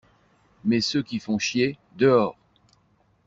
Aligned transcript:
Mais 0.65 0.81
ceux 0.81 1.03
qui 1.03 1.19
font 1.19 1.37
chier, 1.37 1.77
dehors! 1.95 2.35